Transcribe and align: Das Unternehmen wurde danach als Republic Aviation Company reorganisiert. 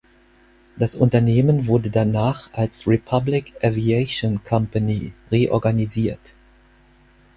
Das 0.77 0.95
Unternehmen 0.95 1.67
wurde 1.67 1.91
danach 1.91 2.51
als 2.53 2.87
Republic 2.87 3.53
Aviation 3.63 4.43
Company 4.43 5.13
reorganisiert. 5.29 6.35